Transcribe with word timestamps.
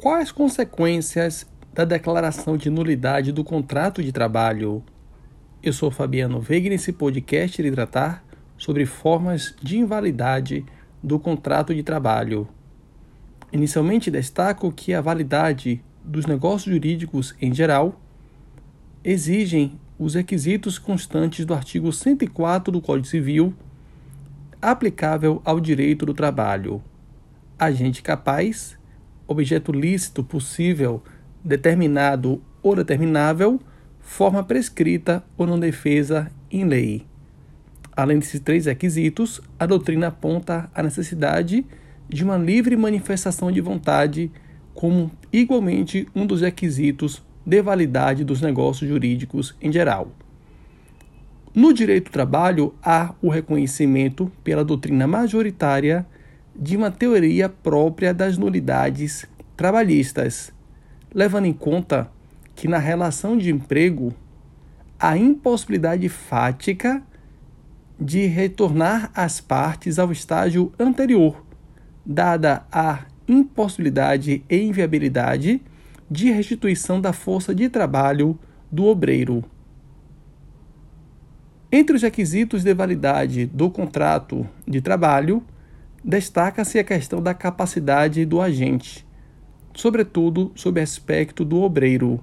Quais 0.00 0.28
as 0.28 0.32
consequências 0.32 1.44
da 1.74 1.84
declaração 1.84 2.56
de 2.56 2.70
nulidade 2.70 3.32
do 3.32 3.42
contrato 3.42 4.00
de 4.00 4.12
trabalho? 4.12 4.80
Eu 5.60 5.72
sou 5.72 5.90
Fabiano 5.90 6.40
Veiga 6.40 6.68
e 6.68 6.70
nesse 6.70 6.92
podcast 6.92 7.60
irei 7.60 7.72
tratar 7.72 8.24
sobre 8.56 8.86
formas 8.86 9.56
de 9.60 9.76
invalidade 9.76 10.64
do 11.02 11.18
contrato 11.18 11.74
de 11.74 11.82
trabalho. 11.82 12.48
Inicialmente 13.52 14.08
destaco 14.08 14.70
que 14.70 14.94
a 14.94 15.00
validade 15.00 15.82
dos 16.04 16.26
negócios 16.26 16.72
jurídicos 16.72 17.34
em 17.42 17.52
geral 17.52 18.00
exigem 19.02 19.80
os 19.98 20.14
requisitos 20.14 20.78
constantes 20.78 21.44
do 21.44 21.54
artigo 21.54 21.92
104 21.92 22.70
do 22.70 22.80
Código 22.80 23.08
Civil 23.08 23.52
aplicável 24.62 25.42
ao 25.44 25.58
direito 25.58 26.06
do 26.06 26.14
trabalho. 26.14 26.80
Agente 27.58 28.00
capaz, 28.00 28.77
objeto 29.28 29.70
lícito 29.70 30.24
possível, 30.24 31.02
determinado 31.44 32.42
ou 32.62 32.74
determinável, 32.74 33.60
forma 34.00 34.42
prescrita 34.42 35.22
ou 35.36 35.46
não 35.46 35.60
defesa 35.60 36.30
em 36.50 36.64
lei. 36.64 37.06
Além 37.94 38.18
desses 38.18 38.40
três 38.40 38.66
requisitos, 38.66 39.40
a 39.58 39.66
doutrina 39.66 40.08
aponta 40.08 40.70
a 40.74 40.82
necessidade 40.82 41.64
de 42.08 42.24
uma 42.24 42.38
livre 42.38 42.76
manifestação 42.76 43.52
de 43.52 43.60
vontade 43.60 44.32
como 44.72 45.10
igualmente 45.32 46.08
um 46.14 46.24
dos 46.24 46.40
requisitos 46.40 47.22
de 47.44 47.60
validade 47.60 48.24
dos 48.24 48.40
negócios 48.40 48.88
jurídicos 48.88 49.54
em 49.60 49.70
geral. 49.70 50.12
No 51.54 51.72
direito 51.72 52.04
do 52.04 52.12
trabalho, 52.12 52.72
há 52.82 53.14
o 53.20 53.28
reconhecimento 53.28 54.30
pela 54.44 54.64
doutrina 54.64 55.06
majoritária 55.06 56.06
de 56.58 56.76
uma 56.76 56.90
teoria 56.90 57.48
própria 57.48 58.12
das 58.12 58.36
nulidades 58.36 59.24
trabalhistas, 59.56 60.52
levando 61.14 61.46
em 61.46 61.52
conta 61.52 62.10
que 62.56 62.66
na 62.66 62.78
relação 62.78 63.38
de 63.38 63.50
emprego 63.50 64.12
a 64.98 65.16
impossibilidade 65.16 66.08
fática 66.08 67.00
de 68.00 68.26
retornar 68.26 69.10
as 69.14 69.40
partes 69.40 69.98
ao 69.98 70.10
estágio 70.10 70.72
anterior, 70.78 71.44
dada 72.04 72.66
a 72.72 73.04
impossibilidade 73.28 74.42
e 74.50 74.56
inviabilidade 74.56 75.62
de 76.10 76.30
restituição 76.32 77.00
da 77.00 77.12
força 77.12 77.54
de 77.54 77.68
trabalho 77.68 78.36
do 78.70 78.86
obreiro. 78.86 79.44
Entre 81.70 81.94
os 81.94 82.02
requisitos 82.02 82.64
de 82.64 82.74
validade 82.74 83.46
do 83.46 83.70
contrato 83.70 84.48
de 84.66 84.80
trabalho, 84.80 85.44
destaca-se 86.04 86.78
a 86.78 86.84
questão 86.84 87.22
da 87.22 87.34
capacidade 87.34 88.24
do 88.24 88.40
agente, 88.40 89.06
sobretudo 89.74 90.52
sob 90.54 90.80
aspecto 90.80 91.44
do 91.44 91.60
obreiro. 91.62 92.22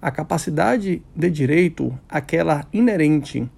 A 0.00 0.10
capacidade 0.10 1.02
de 1.14 1.30
direito, 1.30 1.98
aquela 2.08 2.66
inerente 2.72 3.48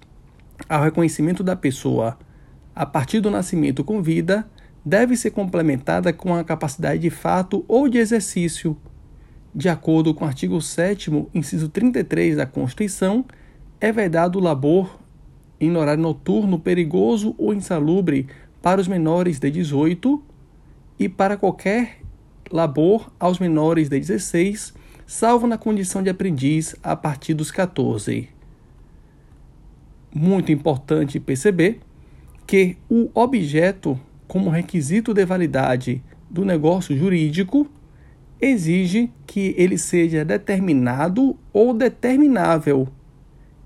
ao 0.67 0.83
reconhecimento 0.83 1.43
da 1.43 1.55
pessoa 1.55 2.17
a 2.75 2.85
partir 2.85 3.19
do 3.19 3.29
nascimento 3.29 3.83
com 3.83 4.01
vida, 4.01 4.49
deve 4.85 5.17
ser 5.17 5.31
complementada 5.31 6.13
com 6.13 6.33
a 6.33 6.43
capacidade 6.43 7.01
de 7.01 7.09
fato 7.09 7.65
ou 7.67 7.89
de 7.89 7.97
exercício, 7.97 8.77
de 9.53 9.67
acordo 9.67 10.13
com 10.13 10.23
o 10.23 10.27
artigo 10.27 10.61
7, 10.61 11.11
inciso 11.33 11.67
33 11.67 12.37
da 12.37 12.45
Constituição 12.45 13.25
é 13.81 13.91
vedado 13.91 14.37
o 14.37 14.41
labor 14.41 14.99
em 15.59 15.75
horário 15.75 16.01
noturno 16.01 16.59
perigoso 16.59 17.35
ou 17.37 17.53
insalubre 17.53 18.27
para 18.61 18.81
os 18.81 18.87
menores 18.87 19.39
de 19.39 19.49
18 19.49 20.21
e 20.97 21.07
para 21.07 21.37
qualquer 21.37 21.99
labor 22.51 23.11
aos 23.19 23.39
menores 23.39 23.89
de 23.89 23.99
16, 23.99 24.73
salvo 25.05 25.47
na 25.47 25.57
condição 25.57 26.03
de 26.03 26.09
aprendiz 26.09 26.75
a 26.83 26.95
partir 26.95 27.33
dos 27.33 27.51
14. 27.51 28.29
Muito 30.13 30.51
importante 30.51 31.19
perceber 31.19 31.79
que 32.45 32.77
o 32.89 33.09
objeto, 33.13 33.99
como 34.27 34.49
requisito 34.49 35.13
de 35.13 35.23
validade 35.25 36.03
do 36.29 36.43
negócio 36.43 36.97
jurídico, 36.97 37.67
exige 38.41 39.11
que 39.27 39.53
ele 39.57 39.77
seja 39.77 40.25
determinado 40.25 41.37
ou 41.53 41.73
determinável. 41.73 42.87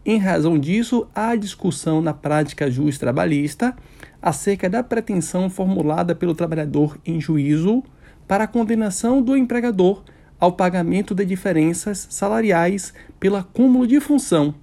Em 0.06 0.18
razão 0.18 0.60
disso, 0.60 1.08
há 1.16 1.34
discussão 1.36 2.02
na 2.02 2.14
prática 2.14 2.70
juiz 2.70 2.98
trabalhista 2.98 3.76
acerca 4.22 4.70
da 4.70 4.84
pretensão 4.84 5.50
formulada 5.50 6.14
pelo 6.14 6.36
trabalhador 6.36 6.98
em 7.06 7.22
juízo 7.22 7.82
para 8.28 8.44
a 8.44 8.48
condenação 8.48 9.22
do 9.22 9.36
empregador 9.38 10.04
ao 10.38 10.52
pagamento 10.52 11.16
de 11.16 11.24
diferenças 11.24 12.06
salariais 12.10 12.94
pelo 13.18 13.38
acúmulo 13.38 13.88
de 13.88 14.02
função. 14.02 14.54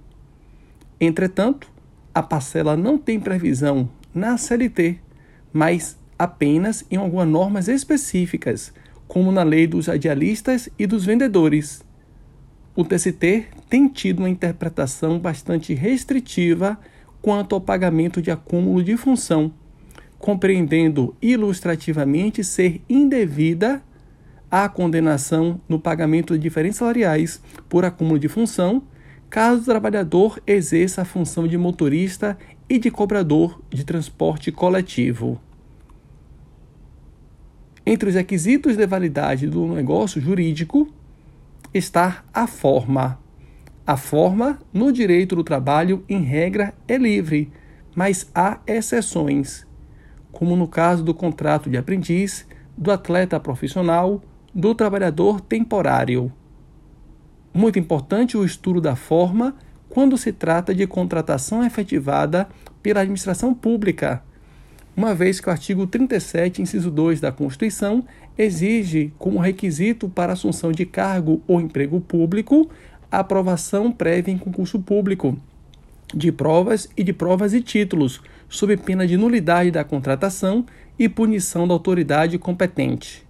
Entretanto, 0.99 1.67
a 2.13 2.21
parcela 2.21 2.77
não 2.77 2.99
tem 2.99 3.19
previsão 3.19 3.89
na 4.13 4.37
CLT, 4.37 4.99
mas 5.51 5.97
apenas 6.19 6.85
em 6.91 6.97
algumas 6.97 7.27
normas 7.27 7.67
específicas 7.67 8.71
como 9.07 9.31
na 9.31 9.41
lei 9.41 9.65
dos 9.65 9.87
radialistas 9.87 10.69
e 10.77 10.85
dos 10.85 11.03
vendedores. 11.03 11.83
O 12.73 12.85
TST 12.85 13.47
tem 13.69 13.89
tido 13.89 14.19
uma 14.19 14.29
interpretação 14.29 15.19
bastante 15.19 15.73
restritiva 15.73 16.79
quanto 17.21 17.53
ao 17.53 17.59
pagamento 17.59 18.21
de 18.21 18.31
acúmulo 18.31 18.81
de 18.81 18.95
função, 18.95 19.53
compreendendo 20.17 21.13
ilustrativamente 21.21 22.43
ser 22.45 22.81
indevida 22.89 23.83
a 24.49 24.69
condenação 24.69 25.59
no 25.67 25.79
pagamento 25.79 26.33
de 26.33 26.39
diferenças 26.39 26.77
salariais 26.77 27.41
por 27.67 27.83
acúmulo 27.83 28.17
de 28.17 28.29
função, 28.29 28.83
caso 29.29 29.61
o 29.61 29.65
trabalhador 29.65 30.41
exerça 30.47 31.01
a 31.01 31.05
função 31.05 31.47
de 31.47 31.57
motorista 31.57 32.37
e 32.69 32.79
de 32.79 32.89
cobrador 32.89 33.61
de 33.69 33.83
transporte 33.83 34.49
coletivo. 34.49 35.41
Entre 37.85 38.07
os 38.07 38.15
requisitos 38.15 38.77
de 38.77 38.85
validade 38.87 39.47
do 39.47 39.67
negócio 39.67 40.21
jurídico 40.21 40.87
está 41.73 42.23
a 42.33 42.47
forma. 42.47 43.19
A 43.85 43.97
forma 43.97 44.59
no 44.71 44.91
direito 44.91 45.35
do 45.35 45.43
trabalho, 45.43 46.03
em 46.07 46.21
regra, 46.21 46.73
é 46.87 46.97
livre, 46.97 47.51
mas 47.95 48.29
há 48.33 48.59
exceções, 48.65 49.65
como 50.31 50.55
no 50.55 50.67
caso 50.67 51.03
do 51.03 51.13
contrato 51.13 51.69
de 51.69 51.77
aprendiz, 51.77 52.47
do 52.77 52.91
atleta 52.91 53.39
profissional, 53.39 54.21
do 54.53 54.73
trabalhador 54.75 55.41
temporário. 55.41 56.31
Muito 57.53 57.79
importante 57.79 58.37
o 58.37 58.45
estudo 58.45 58.79
da 58.79 58.95
forma 58.95 59.55
quando 59.89 60.17
se 60.17 60.31
trata 60.31 60.73
de 60.73 60.87
contratação 60.87 61.65
efetivada 61.65 62.47
pela 62.81 63.01
administração 63.01 63.53
pública 63.53 64.23
uma 64.95 65.15
vez 65.15 65.39
que 65.39 65.47
o 65.47 65.51
artigo 65.51 65.87
37, 65.87 66.61
inciso 66.61 66.91
2 66.91 67.21
da 67.21 67.31
Constituição, 67.31 68.03
exige 68.37 69.13
como 69.17 69.39
requisito 69.39 70.09
para 70.09 70.33
assunção 70.33 70.71
de 70.71 70.85
cargo 70.85 71.41
ou 71.47 71.59
emprego 71.59 71.99
público 71.99 72.69
a 73.11 73.19
aprovação 73.19 73.91
prévia 73.91 74.31
em 74.31 74.37
concurso 74.37 74.79
público 74.79 75.37
de 76.13 76.31
provas 76.31 76.89
e 76.95 77.03
de 77.03 77.13
provas 77.13 77.53
e 77.53 77.61
títulos, 77.61 78.21
sob 78.49 78.75
pena 78.77 79.07
de 79.07 79.17
nulidade 79.17 79.71
da 79.71 79.83
contratação 79.83 80.65
e 80.99 81.07
punição 81.07 81.67
da 81.67 81.73
autoridade 81.73 82.37
competente. 82.37 83.25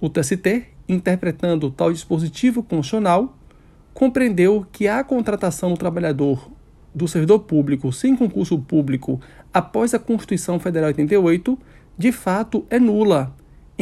O 0.00 0.08
TST, 0.08 0.66
interpretando 0.88 1.70
tal 1.70 1.92
dispositivo 1.92 2.62
constitucional, 2.62 3.36
compreendeu 3.92 4.66
que 4.72 4.88
a 4.88 5.02
contratação 5.02 5.70
do 5.70 5.76
trabalhador 5.76 6.50
do 6.94 7.06
servidor 7.06 7.40
público 7.40 7.92
sem 7.92 8.16
concurso 8.16 8.58
público 8.58 9.20
após 9.52 9.94
a 9.94 9.98
Constituição 9.98 10.58
Federal 10.58 10.88
88, 10.88 11.58
de 11.96 12.12
fato 12.12 12.64
é 12.70 12.78
nula, 12.78 13.34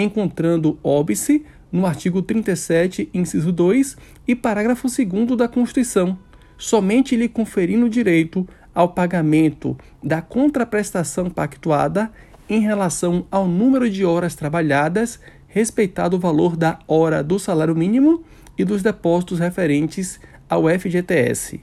encontrando 0.02 0.78
óbice 0.82 1.44
no 1.70 1.84
artigo 1.86 2.22
37, 2.22 3.10
inciso 3.12 3.52
2 3.52 3.96
e 4.26 4.34
parágrafo 4.34 4.88
2 4.88 5.36
da 5.36 5.48
Constituição, 5.48 6.18
somente 6.56 7.16
lhe 7.16 7.28
conferindo 7.28 7.88
direito 7.88 8.48
ao 8.74 8.88
pagamento 8.90 9.76
da 10.02 10.22
contraprestação 10.22 11.28
pactuada 11.28 12.10
em 12.48 12.60
relação 12.60 13.26
ao 13.30 13.46
número 13.46 13.90
de 13.90 14.04
horas 14.04 14.34
trabalhadas, 14.34 15.20
respeitado 15.46 16.16
o 16.16 16.20
valor 16.20 16.56
da 16.56 16.78
hora 16.86 17.22
do 17.22 17.38
salário 17.38 17.74
mínimo 17.74 18.24
e 18.56 18.64
dos 18.64 18.82
depósitos 18.82 19.38
referentes 19.38 20.20
ao 20.48 20.64
FGTS. 20.68 21.60